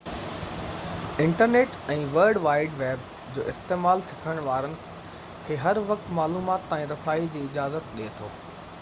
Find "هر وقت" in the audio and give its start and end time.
5.67-6.11